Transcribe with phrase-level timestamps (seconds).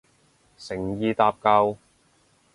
[0.57, 1.77] 誠意搭救